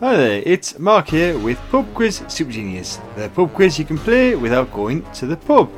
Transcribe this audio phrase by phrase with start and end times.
[0.00, 3.96] Hi there, it's Mark here with Pub Quiz Super Genius, the pub quiz you can
[3.96, 5.70] play without going to the pub.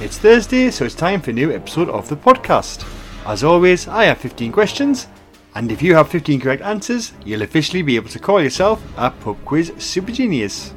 [0.00, 2.82] It's Thursday, so it's time for a new episode of the podcast.
[3.26, 5.06] As always, I have 15 questions,
[5.54, 9.10] and if you have 15 correct answers, you'll officially be able to call yourself a
[9.10, 10.72] Pub Quiz Super Genius.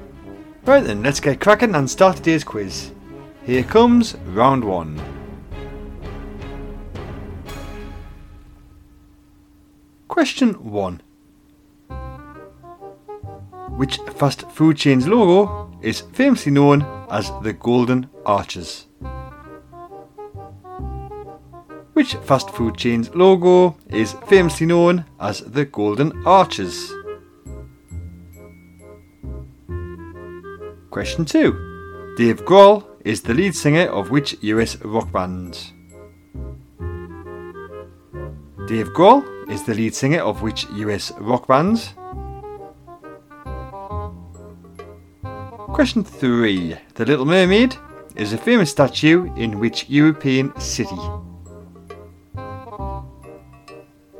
[0.65, 2.91] Right then, let's get cracking and start today's quiz.
[3.45, 5.01] Here comes round one.
[10.09, 11.01] Question 1
[13.77, 16.81] Which fast food chain's logo is famously known
[17.11, 18.87] as the Golden Arches?
[21.93, 26.91] Which fast food chain's logo is famously known as the Golden Arches?
[30.89, 35.71] Question 2 Dave Grohl is the lead singer of which US rock band?
[38.67, 41.93] Dave Grohl is the lead singer of which US rock band?
[45.77, 46.75] Question 3.
[46.95, 47.75] The Little Mermaid
[48.15, 50.97] is a famous statue in which European city?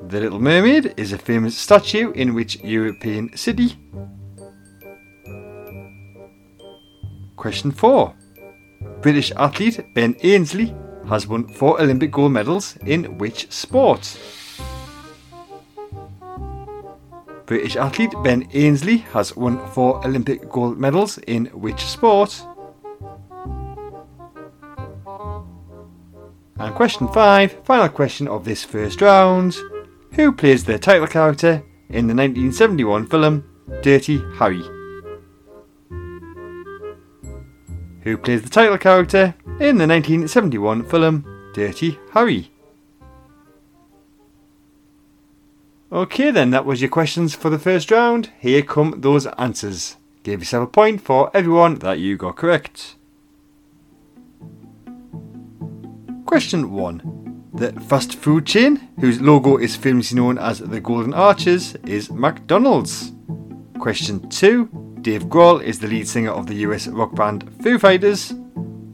[0.07, 3.75] The Little Mermaid is a famous statue in which European city?
[7.35, 8.13] Question 4.
[9.01, 10.75] British athlete Ben Ainslie
[11.09, 14.15] has won four Olympic gold medals in which sport?
[17.47, 22.45] British athlete Ben Ainslie has won four Olympic gold medals in which sport?
[26.59, 29.55] And question 5, final question of this first round.
[30.15, 33.45] Who plays the title character in the 1971 film
[33.81, 34.63] Dirty Harry?
[38.01, 42.51] Who plays the title character in the 1971 film Dirty Harry?
[45.89, 48.29] Okay, then, that was your questions for the first round.
[48.39, 49.95] Here come those answers.
[50.23, 52.95] Give yourself a point for everyone that you got correct.
[56.25, 57.51] Question 1.
[57.53, 63.13] The fast food chain, whose logo is famously known as the Golden Arches, is McDonald's.
[63.79, 64.97] Question 2.
[64.99, 68.33] Dave Grohl is the lead singer of the US rock band Foo Fighters.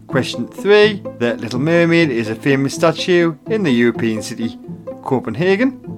[0.06, 1.02] Question 3.
[1.18, 4.60] The Little Mermaid is a famous statue in the European city
[5.02, 5.93] Copenhagen.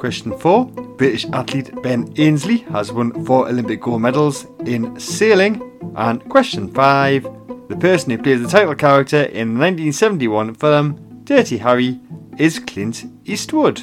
[0.00, 0.64] Question 4.
[0.96, 5.60] British athlete Ben Ainslie has won four Olympic gold medals in sailing.
[5.94, 7.24] And question 5.
[7.68, 12.00] The person who plays the title character in the 1971 film Dirty Harry
[12.38, 13.82] is Clint Eastwood.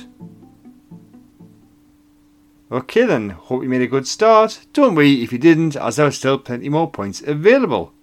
[2.72, 4.66] Okay then, hope you made a good start.
[4.74, 7.94] Don't worry if you didn't, as there are still plenty more points available.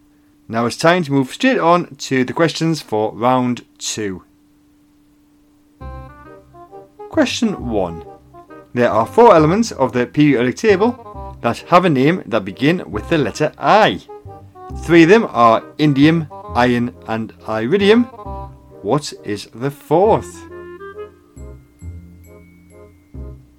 [0.46, 4.22] Now it's time to move straight on to the questions for round 2.
[7.14, 8.04] Question 1.
[8.72, 13.08] There are four elements of the periodic table that have a name that begin with
[13.08, 14.00] the letter I.
[14.82, 16.26] Three of them are indium,
[16.56, 18.02] iron, and iridium.
[18.82, 20.26] What is the fourth?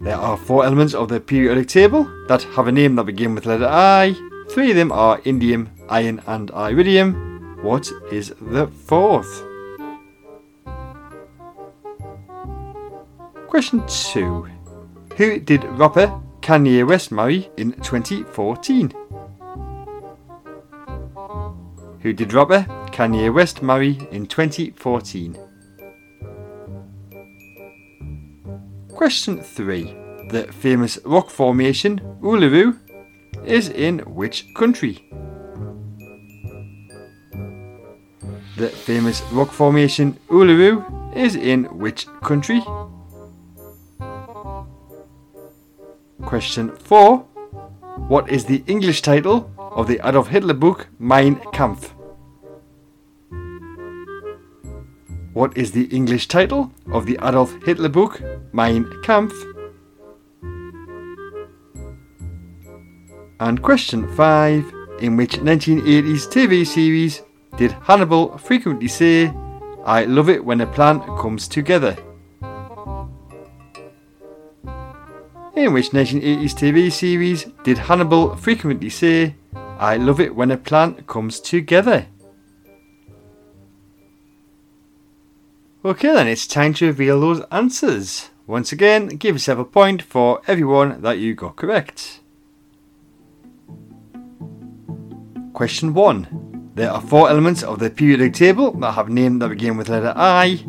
[0.02, 3.46] There are four elements of the periodic table that have a name that begin with
[3.46, 4.16] the letter I.
[4.50, 7.58] Three of them are indium, iron, and iridium.
[7.64, 9.55] What is the fourth?
[13.56, 14.48] Question 2.
[15.16, 16.08] Who did rapper
[16.42, 18.92] Kanye West marry in 2014?
[22.02, 25.38] Who did rapper Kanye West marry in 2014?
[28.90, 29.84] Question 3.
[30.32, 32.78] The famous rock formation Uluru
[33.46, 35.08] is in which country?
[38.58, 42.62] The famous rock formation Uluru is in which country?
[46.26, 47.20] Question 4.
[48.08, 51.94] What is the English title of the Adolf Hitler book Mein Kampf?
[55.34, 58.22] What is the English title of the Adolf Hitler book
[58.54, 59.36] Mein Kampf?
[63.40, 64.74] And question 5.
[65.02, 67.22] In which 1980s TV series
[67.58, 69.32] did Hannibal frequently say,
[69.86, 71.96] I love it when a plan comes together?
[75.66, 79.34] In which 1980s TV series did Hannibal frequently say,
[79.80, 82.06] I love it when a plan comes together?
[85.84, 88.30] Okay, then it's time to reveal those answers.
[88.46, 92.20] Once again, give yourself a point for everyone that you got correct.
[95.54, 96.74] Question 1.
[96.76, 100.14] There are four elements of the periodic table that have names that begin with letter
[100.16, 100.64] I.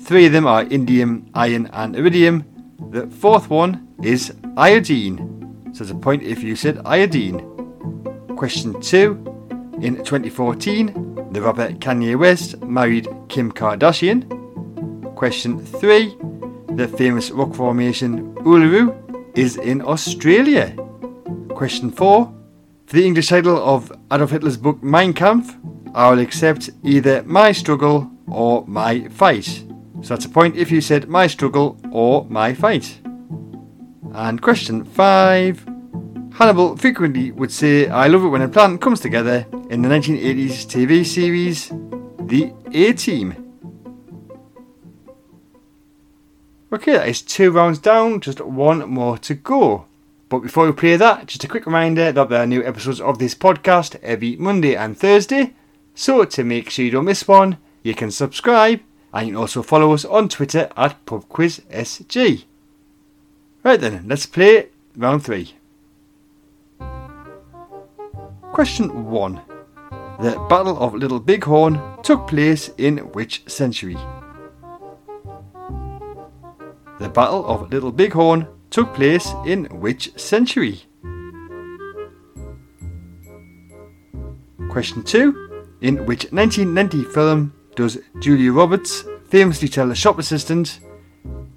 [0.00, 2.53] Three of them are indium, iron, and iridium.
[2.90, 5.70] The fourth one is iodine.
[5.72, 7.40] so it's a point if you said iodine.
[8.36, 9.78] Question 2.
[9.80, 14.24] In 2014, the rapper Kanye West married Kim Kardashian.
[15.16, 16.16] Question 3.
[16.76, 18.94] The famous rock formation Uluru
[19.36, 20.74] is in Australia.
[21.50, 22.32] Question 4.
[22.86, 25.56] For the English title of Adolf Hitler's book Mein Kampf,
[25.94, 29.63] I will accept either My Struggle or My Fight.
[30.04, 33.00] So that's a point if you said My Struggle or My Fight.
[34.12, 35.66] And question 5.
[36.34, 40.66] Hannibal frequently would say, I love it when a plan comes together in the 1980s
[40.66, 41.70] TV series
[42.20, 43.34] The A Team.
[46.70, 49.86] Okay, that is two rounds down, just one more to go.
[50.28, 53.18] But before we play that, just a quick reminder that there are new episodes of
[53.18, 55.54] this podcast every Monday and Thursday.
[55.94, 58.80] So to make sure you don't miss one, you can subscribe
[59.14, 62.44] and you can also follow us on Twitter at PubQuizSG.
[63.62, 64.66] Right then, let's play
[64.96, 65.54] round three.
[68.52, 69.40] Question 1.
[70.20, 73.96] The Battle of Little Bighorn took place in which century?
[76.98, 80.82] The Battle of Little Bighorn took place in which century?
[84.68, 85.66] Question 2.
[85.82, 90.80] In which 1990 film does Julia Roberts famously tell a shop assistant,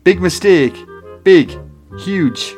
[0.03, 0.75] Big mistake,
[1.23, 1.51] big,
[1.99, 2.55] huge?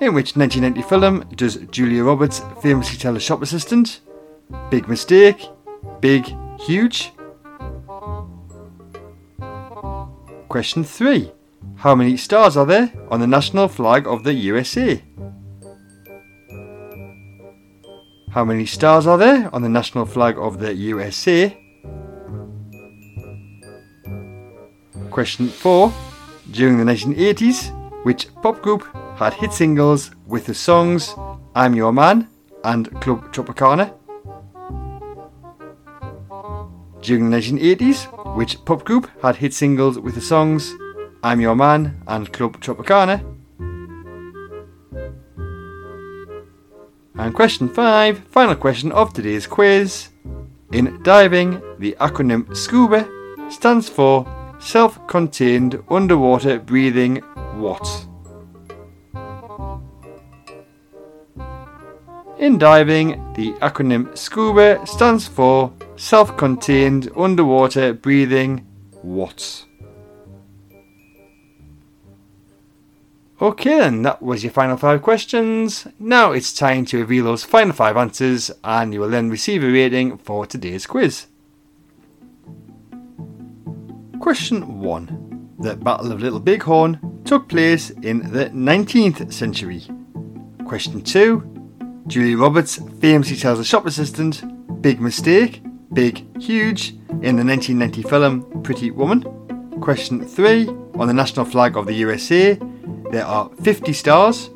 [0.00, 4.00] In which 1990 film does Julia Roberts famously tell a shop assistant,
[4.70, 5.46] Big mistake,
[6.00, 6.26] big,
[6.58, 7.12] huge?
[10.48, 11.30] Question 3.
[11.76, 15.02] How many stars are there on the national flag of the USA?
[18.30, 21.56] How many stars are there on the national flag of the USA?
[25.10, 25.90] Question 4.
[26.50, 27.72] During the 1980s,
[28.04, 28.84] which pop group
[29.16, 31.14] had hit singles with the songs
[31.54, 32.28] I'm Your Man
[32.64, 33.94] and Club Tropicana.
[37.00, 40.74] During the 1980s, which pop group had hit singles with the songs
[41.22, 43.37] I'm Your Man and Club Tropicana?
[47.18, 50.10] And question 5, final question of today's quiz.
[50.70, 54.24] In diving, the acronym SCUBA stands for
[54.60, 57.16] Self Contained Underwater Breathing
[57.56, 58.06] What?
[62.38, 68.64] In diving, the acronym SCUBA stands for Self Contained Underwater Breathing
[69.02, 69.64] What?
[73.40, 75.86] Okay, then that was your final five questions.
[76.00, 79.70] Now it's time to reveal those final five answers, and you will then receive a
[79.70, 81.26] rating for today's quiz.
[84.18, 89.84] Question 1 The Battle of Little Bighorn took place in the 19th century.
[90.66, 94.42] Question 2 Julie Roberts famously tells a shop assistant,
[94.82, 95.62] Big mistake,
[95.92, 96.90] big, huge,
[97.22, 99.22] in the 1990 film Pretty Woman.
[99.80, 102.58] Question 3 On the national flag of the USA,
[103.10, 104.50] there are 50 stars.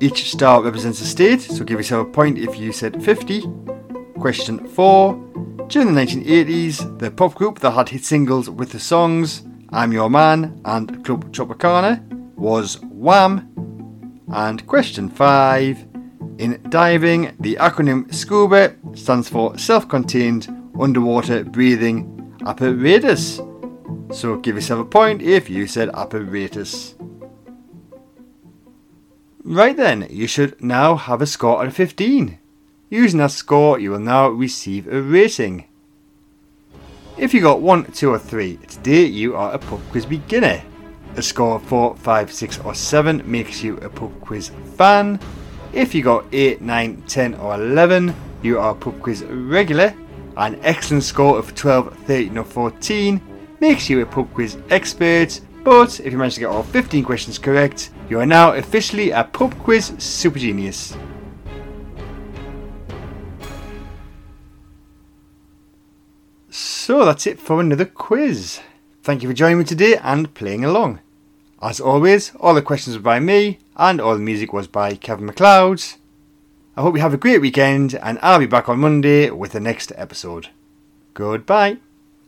[0.00, 3.42] Each star represents a state, so give yourself a point if you said 50.
[4.18, 5.14] Question 4
[5.68, 9.42] During the 1980s, the pop group that had hit singles with the songs
[9.72, 12.02] I'm Your Man and Club Tropicana
[12.36, 13.46] was Wham.
[14.32, 15.86] And question 5
[16.38, 20.48] in diving, the acronym SCUBA stands for Self Contained
[20.80, 23.40] Underwater Breathing Apparatus.
[24.12, 26.94] So give yourself a point if you said apparatus.
[29.42, 32.38] Right then, you should now have a score of 15.
[32.90, 35.64] Using that score, you will now receive a rating.
[37.16, 40.60] If you got 1, 2 or 3, today you are a pub quiz beginner.
[41.16, 45.18] A score of 4, 5, 6 or 7 makes you a pub quiz fan.
[45.72, 49.94] If you got 8, 9, 10 or 11, you are a pub quiz regular.
[50.36, 53.20] An excellent score of 12, 13 or 14
[53.60, 55.40] makes you a pub quiz expert.
[55.64, 59.22] But if you manage to get all 15 questions correct, you are now officially a
[59.22, 60.96] pub quiz super genius.
[66.50, 68.60] So that's it for another quiz.
[69.04, 70.98] Thank you for joining me today and playing along.
[71.62, 75.26] As always, all the questions were by me, and all the music was by Kevin
[75.26, 75.80] MacLeod.
[76.76, 79.60] I hope you have a great weekend, and I'll be back on Monday with the
[79.60, 80.48] next episode.
[81.14, 81.78] Goodbye.